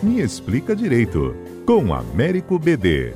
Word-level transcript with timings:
Me 0.00 0.20
Explica 0.20 0.76
Direito, 0.76 1.34
com 1.66 1.92
Américo 1.92 2.56
BD. 2.56 3.12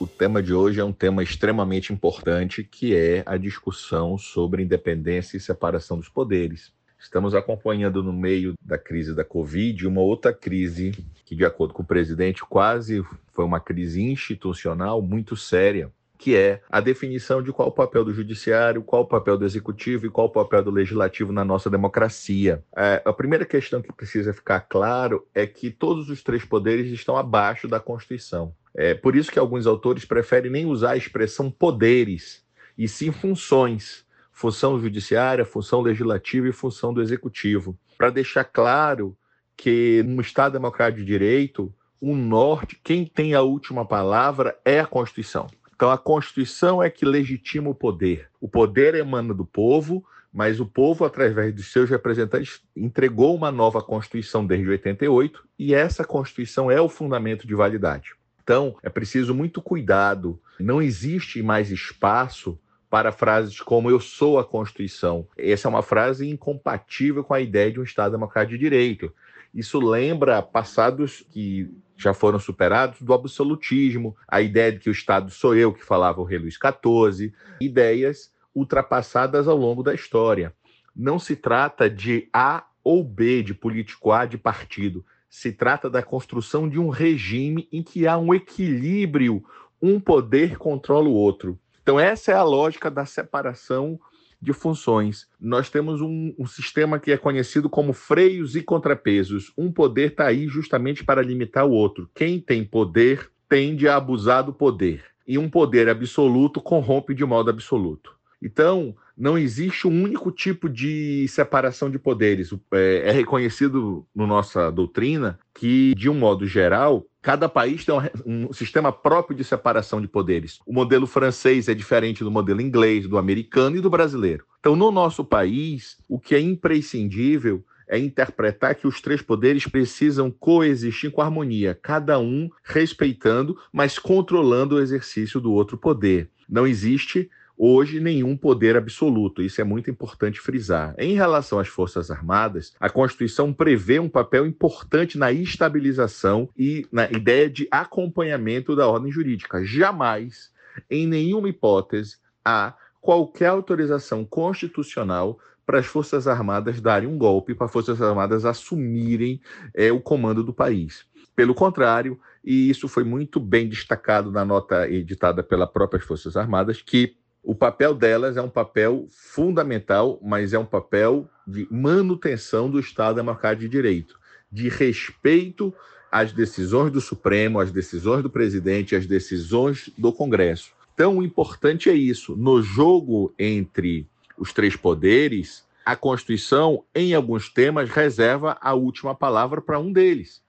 O 0.00 0.06
tema 0.06 0.42
de 0.42 0.54
hoje 0.54 0.80
é 0.80 0.84
um 0.84 0.94
tema 0.94 1.22
extremamente 1.22 1.92
importante, 1.92 2.64
que 2.64 2.96
é 2.96 3.22
a 3.26 3.36
discussão 3.36 4.16
sobre 4.16 4.62
independência 4.62 5.36
e 5.36 5.40
separação 5.40 5.98
dos 5.98 6.08
poderes. 6.08 6.72
Estamos 6.98 7.34
acompanhando 7.34 8.02
no 8.02 8.12
meio 8.12 8.54
da 8.62 8.78
crise 8.78 9.14
da 9.14 9.26
Covid 9.26 9.86
uma 9.86 10.00
outra 10.00 10.32
crise 10.32 10.92
que, 11.26 11.36
de 11.36 11.44
acordo 11.44 11.74
com 11.74 11.82
o 11.82 11.86
presidente, 11.86 12.42
quase 12.46 13.04
foi 13.30 13.44
uma 13.44 13.60
crise 13.60 14.02
institucional 14.02 15.02
muito 15.02 15.36
séria, 15.36 15.92
que 16.24 16.34
é 16.34 16.62
a 16.70 16.80
definição 16.80 17.42
de 17.42 17.52
qual 17.52 17.68
o 17.68 17.70
papel 17.70 18.02
do 18.02 18.14
judiciário, 18.14 18.82
qual 18.82 19.02
o 19.02 19.06
papel 19.06 19.36
do 19.36 19.44
executivo 19.44 20.06
e 20.06 20.08
qual 20.08 20.28
o 20.28 20.30
papel 20.30 20.64
do 20.64 20.70
legislativo 20.70 21.34
na 21.34 21.44
nossa 21.44 21.68
democracia. 21.68 22.64
É, 22.74 23.02
a 23.04 23.12
primeira 23.12 23.44
questão 23.44 23.82
que 23.82 23.92
precisa 23.92 24.32
ficar 24.32 24.60
claro 24.60 25.28
é 25.34 25.46
que 25.46 25.70
todos 25.70 26.08
os 26.08 26.22
três 26.22 26.42
poderes 26.42 26.90
estão 26.90 27.18
abaixo 27.18 27.68
da 27.68 27.78
Constituição. 27.78 28.54
É 28.74 28.94
por 28.94 29.14
isso 29.14 29.30
que 29.30 29.38
alguns 29.38 29.66
autores 29.66 30.06
preferem 30.06 30.50
nem 30.50 30.64
usar 30.64 30.92
a 30.92 30.96
expressão 30.96 31.50
poderes, 31.50 32.42
e 32.78 32.88
sim 32.88 33.12
funções 33.12 34.02
função 34.32 34.80
judiciária, 34.80 35.44
função 35.44 35.82
legislativa 35.82 36.48
e 36.48 36.52
função 36.52 36.94
do 36.94 37.02
executivo, 37.02 37.78
para 37.98 38.08
deixar 38.08 38.44
claro 38.44 39.14
que 39.58 40.02
no 40.06 40.22
Estado 40.22 40.54
Democrático 40.54 41.00
de 41.00 41.06
Direito, 41.06 41.70
o 42.00 42.16
norte, 42.16 42.80
quem 42.82 43.04
tem 43.04 43.34
a 43.34 43.42
última 43.42 43.84
palavra 43.84 44.58
é 44.64 44.80
a 44.80 44.86
Constituição. 44.86 45.48
Então 45.84 45.92
a 45.92 45.98
Constituição 45.98 46.82
é 46.82 46.88
que 46.88 47.04
legitima 47.04 47.68
o 47.68 47.74
poder. 47.74 48.30
O 48.40 48.48
poder 48.48 48.94
emana 48.94 49.34
do 49.34 49.44
povo, 49.44 50.02
mas 50.32 50.58
o 50.58 50.64
povo, 50.64 51.04
através 51.04 51.54
dos 51.54 51.70
seus 51.70 51.90
representantes, 51.90 52.62
entregou 52.74 53.36
uma 53.36 53.52
nova 53.52 53.82
Constituição 53.82 54.46
desde 54.46 54.66
88 54.66 55.46
e 55.58 55.74
essa 55.74 56.02
Constituição 56.02 56.70
é 56.70 56.80
o 56.80 56.88
fundamento 56.88 57.46
de 57.46 57.54
validade. 57.54 58.12
Então, 58.42 58.78
é 58.82 58.88
preciso 58.88 59.34
muito 59.34 59.60
cuidado. 59.60 60.40
Não 60.58 60.80
existe 60.80 61.42
mais 61.42 61.70
espaço 61.70 62.58
para 62.88 63.12
frases 63.12 63.60
como 63.60 63.90
eu 63.90 64.00
sou 64.00 64.38
a 64.38 64.44
Constituição. 64.44 65.28
Essa 65.36 65.68
é 65.68 65.70
uma 65.70 65.82
frase 65.82 66.26
incompatível 66.26 67.22
com 67.22 67.34
a 67.34 67.42
ideia 67.42 67.70
de 67.70 67.78
um 67.78 67.84
Estado 67.84 68.12
democrático 68.12 68.56
de 68.56 68.58
direito. 68.58 69.12
Isso 69.54 69.78
lembra 69.78 70.40
passados 70.40 71.26
que 71.30 71.70
já 71.96 72.12
foram 72.12 72.38
superados 72.38 73.00
do 73.00 73.14
absolutismo, 73.14 74.16
a 74.26 74.40
ideia 74.40 74.72
de 74.72 74.78
que 74.80 74.88
o 74.88 74.92
Estado 74.92 75.30
sou 75.30 75.54
eu, 75.54 75.72
que 75.72 75.84
falava 75.84 76.20
o 76.20 76.24
rei 76.24 76.38
Luís 76.38 76.54
XIV, 76.54 77.32
ideias 77.60 78.32
ultrapassadas 78.54 79.48
ao 79.48 79.56
longo 79.56 79.82
da 79.82 79.94
história. 79.94 80.54
Não 80.94 81.18
se 81.18 81.34
trata 81.34 81.88
de 81.88 82.28
A 82.32 82.64
ou 82.82 83.02
B, 83.02 83.42
de 83.42 83.54
político 83.54 84.12
A, 84.12 84.26
de 84.26 84.38
partido. 84.38 85.04
Se 85.28 85.50
trata 85.50 85.90
da 85.90 86.02
construção 86.02 86.68
de 86.68 86.78
um 86.78 86.88
regime 86.88 87.68
em 87.72 87.82
que 87.82 88.06
há 88.06 88.16
um 88.16 88.32
equilíbrio, 88.32 89.44
um 89.82 89.98
poder 89.98 90.56
controla 90.56 91.08
o 91.08 91.14
outro. 91.14 91.58
Então, 91.82 91.98
essa 91.98 92.32
é 92.32 92.34
a 92.34 92.42
lógica 92.42 92.90
da 92.90 93.04
separação 93.04 93.98
de 94.44 94.52
funções. 94.52 95.26
Nós 95.40 95.70
temos 95.70 96.02
um, 96.02 96.34
um, 96.38 96.46
sistema 96.46 97.00
que 97.00 97.10
é 97.10 97.16
conhecido 97.16 97.68
como 97.70 97.94
freios 97.94 98.54
e 98.54 98.62
contrapesos. 98.62 99.50
Um 99.56 99.72
poder 99.72 100.10
está 100.10 100.26
aí 100.26 100.46
justamente 100.46 101.02
para 101.02 101.22
limitar 101.22 101.66
o 101.66 101.72
outro. 101.72 102.08
Quem 102.14 102.38
tem 102.38 102.62
poder 102.62 103.30
tende 103.48 103.88
a 103.88 103.96
abusar 103.96 104.44
do 104.44 104.52
poder. 104.52 105.02
E 105.26 105.38
um 105.38 105.48
poder 105.48 105.88
absoluto 105.88 106.60
corrompe 106.60 107.14
de 107.14 107.24
modo 107.24 107.48
absoluto. 107.48 108.13
Então, 108.44 108.94
não 109.16 109.38
existe 109.38 109.88
um 109.88 110.02
único 110.02 110.30
tipo 110.30 110.68
de 110.68 111.26
separação 111.28 111.90
de 111.90 111.98
poderes. 111.98 112.52
É, 112.72 113.04
é 113.06 113.10
reconhecido 113.10 114.06
na 114.14 114.26
nossa 114.26 114.70
doutrina 114.70 115.38
que, 115.54 115.94
de 115.94 116.10
um 116.10 116.14
modo 116.14 116.46
geral, 116.46 117.06
Cada 117.24 117.48
país 117.48 117.86
tem 117.86 117.94
um, 118.26 118.52
sistema 118.52 118.92
próprio 118.92 119.34
de 119.34 119.42
separação 119.42 119.98
de 119.98 120.06
poderes. 120.06 120.60
O 120.66 120.74
modelo 120.74 121.06
francês 121.06 121.70
é 121.70 121.74
diferente 121.74 122.22
do 122.22 122.30
modelo 122.30 122.60
inglês, 122.60 123.08
do 123.08 123.16
americano 123.16 123.78
e 123.78 123.80
do 123.80 123.88
brasileiro. 123.88 124.44
Então, 124.60 124.76
no 124.76 124.92
nosso 124.92 125.24
país, 125.24 125.96
o 126.06 126.18
que 126.18 126.34
é 126.34 126.40
imprescindível 126.40 127.64
é 127.88 127.98
interpretar 127.98 128.74
que 128.74 128.86
os 128.86 129.00
três 129.00 129.22
poderes 129.22 129.66
precisam 129.66 130.30
coexistir 130.30 131.10
com 131.10 131.22
harmonia, 131.22 131.78
cada 131.80 132.18
um 132.18 132.50
respeitando, 132.62 133.56
mas 133.72 133.98
controlando 133.98 134.74
o 134.74 134.80
exercício 134.80 135.40
do 135.40 135.50
outro 135.50 135.78
poder. 135.78 136.28
Não 136.46 136.66
existe 136.66 137.30
hoje 137.56 138.00
nenhum 138.00 138.36
poder 138.36 138.76
absoluto. 138.76 139.42
Isso 139.42 139.60
é 139.60 139.64
muito 139.64 139.90
importante 139.90 140.40
frisar. 140.40 140.94
Em 140.98 141.14
relação 141.14 141.58
às 141.58 141.68
Forças 141.68 142.10
Armadas, 142.10 142.74
a 142.78 142.90
Constituição 142.90 143.52
prevê 143.52 143.98
um 143.98 144.08
papel 144.08 144.46
importante 144.46 145.16
na 145.18 145.32
estabilização 145.32 146.48
e 146.56 146.86
na 146.90 147.10
ideia 147.10 147.48
de 147.48 147.68
acompanhamento 147.70 148.74
da 148.74 148.88
ordem 148.88 149.10
jurídica. 149.10 149.64
Jamais, 149.64 150.50
em 150.90 151.06
nenhuma 151.06 151.48
hipótese, 151.48 152.16
há 152.44 152.74
qualquer 153.00 153.48
autorização 153.48 154.24
constitucional 154.24 155.38
para 155.66 155.78
as 155.78 155.86
Forças 155.86 156.26
Armadas 156.26 156.80
darem 156.80 157.08
um 157.08 157.16
golpe, 157.16 157.54
para 157.54 157.66
as 157.66 157.72
Forças 157.72 158.00
Armadas 158.00 158.44
assumirem 158.44 159.40
é, 159.74 159.90
o 159.90 160.00
comando 160.00 160.42
do 160.42 160.52
país. 160.52 161.06
Pelo 161.34 161.54
contrário, 161.54 162.18
e 162.44 162.68
isso 162.68 162.86
foi 162.86 163.02
muito 163.02 163.40
bem 163.40 163.68
destacado 163.68 164.30
na 164.30 164.44
nota 164.44 164.88
editada 164.88 165.42
pela 165.42 165.66
próprias 165.66 166.04
Forças 166.04 166.36
Armadas, 166.36 166.82
que 166.82 167.16
o 167.44 167.54
papel 167.54 167.94
delas 167.94 168.36
é 168.36 168.42
um 168.42 168.48
papel 168.48 169.06
fundamental, 169.10 170.18
mas 170.22 170.54
é 170.54 170.58
um 170.58 170.64
papel 170.64 171.28
de 171.46 171.68
manutenção 171.70 172.70
do 172.70 172.80
Estado 172.80 173.16
Democrático 173.16 173.62
de 173.62 173.68
Direito, 173.68 174.18
de 174.50 174.68
respeito 174.70 175.72
às 176.10 176.32
decisões 176.32 176.90
do 176.90 177.02
Supremo, 177.02 177.60
às 177.60 177.70
decisões 177.70 178.22
do 178.22 178.30
presidente, 178.30 178.96
às 178.96 179.06
decisões 179.06 179.90
do 179.98 180.10
Congresso. 180.10 180.72
Então, 180.94 181.18
o 181.18 181.22
importante 181.22 181.90
é 181.90 181.94
isso. 181.94 182.34
No 182.34 182.62
jogo 182.62 183.34
entre 183.38 184.08
os 184.38 184.52
três 184.52 184.74
poderes, 184.74 185.64
a 185.84 185.94
Constituição, 185.94 186.82
em 186.94 187.14
alguns 187.14 187.50
temas, 187.50 187.90
reserva 187.90 188.56
a 188.60 188.72
última 188.72 189.14
palavra 189.14 189.60
para 189.60 189.78
um 189.78 189.92
deles. 189.92 190.42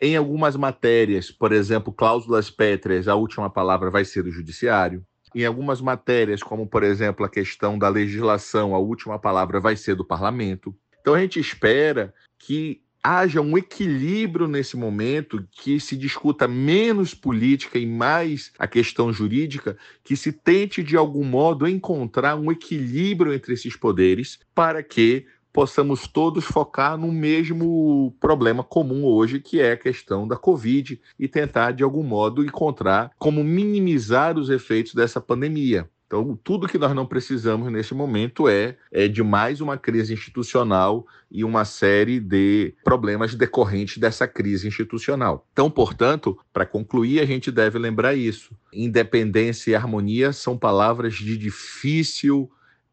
Em 0.00 0.16
algumas 0.16 0.56
matérias, 0.56 1.30
por 1.30 1.52
exemplo, 1.52 1.92
cláusulas 1.92 2.50
pétreas, 2.50 3.06
a 3.06 3.14
última 3.14 3.48
palavra 3.48 3.90
vai 3.90 4.04
ser 4.04 4.24
do 4.24 4.32
Judiciário. 4.32 5.04
Em 5.34 5.44
algumas 5.44 5.80
matérias, 5.80 6.42
como 6.42 6.66
por 6.66 6.82
exemplo 6.82 7.24
a 7.24 7.28
questão 7.28 7.78
da 7.78 7.88
legislação, 7.88 8.74
a 8.74 8.78
última 8.78 9.18
palavra 9.18 9.60
vai 9.60 9.76
ser 9.76 9.94
do 9.94 10.04
parlamento. 10.04 10.74
Então 11.00 11.14
a 11.14 11.20
gente 11.20 11.38
espera 11.38 12.12
que 12.38 12.82
haja 13.02 13.40
um 13.40 13.56
equilíbrio 13.56 14.46
nesse 14.46 14.76
momento, 14.76 15.46
que 15.50 15.80
se 15.80 15.96
discuta 15.96 16.46
menos 16.46 17.14
política 17.14 17.78
e 17.78 17.86
mais 17.86 18.52
a 18.58 18.66
questão 18.66 19.12
jurídica, 19.12 19.76
que 20.04 20.16
se 20.16 20.32
tente 20.32 20.82
de 20.82 20.96
algum 20.96 21.24
modo 21.24 21.66
encontrar 21.66 22.36
um 22.36 22.52
equilíbrio 22.52 23.32
entre 23.32 23.54
esses 23.54 23.74
poderes 23.74 24.38
para 24.54 24.82
que 24.82 25.26
possamos 25.52 26.06
todos 26.06 26.44
focar 26.44 26.96
no 26.96 27.10
mesmo 27.10 28.14
problema 28.20 28.62
comum 28.62 29.04
hoje, 29.04 29.40
que 29.40 29.60
é 29.60 29.72
a 29.72 29.76
questão 29.76 30.26
da 30.26 30.36
Covid, 30.36 31.00
e 31.18 31.28
tentar, 31.28 31.72
de 31.72 31.82
algum 31.82 32.02
modo, 32.02 32.44
encontrar 32.44 33.10
como 33.18 33.42
minimizar 33.42 34.38
os 34.38 34.50
efeitos 34.50 34.94
dessa 34.94 35.20
pandemia. 35.20 35.88
Então, 36.10 36.36
tudo 36.42 36.66
que 36.66 36.76
nós 36.76 36.92
não 36.92 37.06
precisamos 37.06 37.70
nesse 37.70 37.94
momento 37.94 38.48
é, 38.48 38.76
é 38.90 39.06
de 39.06 39.22
mais 39.22 39.60
uma 39.60 39.78
crise 39.78 40.12
institucional 40.12 41.06
e 41.30 41.44
uma 41.44 41.64
série 41.64 42.18
de 42.18 42.74
problemas 42.82 43.36
decorrentes 43.36 43.96
dessa 43.96 44.26
crise 44.26 44.66
institucional. 44.66 45.46
Então, 45.52 45.70
portanto, 45.70 46.36
para 46.52 46.66
concluir, 46.66 47.20
a 47.20 47.24
gente 47.24 47.52
deve 47.52 47.78
lembrar 47.78 48.16
isso. 48.16 48.56
Independência 48.72 49.70
e 49.70 49.74
harmonia 49.76 50.32
são 50.32 50.58
palavras 50.58 51.14
de 51.14 51.36
difícil 51.36 52.50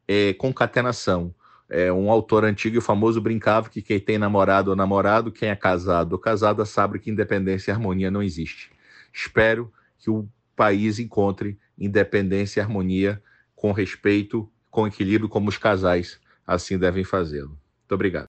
é, 0.07 0.33
concatenação. 0.33 1.33
É, 1.69 1.91
um 1.91 2.09
autor 2.09 2.45
antigo 2.45 2.77
e 2.77 2.81
famoso 2.81 3.19
brincava 3.19 3.69
que 3.69 3.81
quem 3.81 3.99
tem 3.99 4.17
namorado 4.17 4.69
ou 4.69 4.75
namorado, 4.75 5.31
quem 5.31 5.49
é 5.49 5.55
casado 5.55 6.13
ou 6.13 6.19
casada, 6.19 6.65
sabe 6.65 6.99
que 6.99 7.09
independência 7.09 7.71
e 7.71 7.73
harmonia 7.73 8.09
não 8.09 8.23
existe. 8.23 8.71
Espero 9.13 9.71
que 9.99 10.09
o 10.09 10.27
país 10.55 10.97
encontre 10.99 11.57
independência 11.77 12.59
e 12.59 12.63
harmonia 12.63 13.21
com 13.55 13.71
respeito, 13.71 14.49
com 14.71 14.87
equilíbrio, 14.87 15.29
como 15.29 15.49
os 15.49 15.57
casais 15.57 16.19
assim 16.45 16.77
devem 16.77 17.03
fazê-lo. 17.03 17.49
Muito 17.49 17.91
obrigado. 17.93 18.26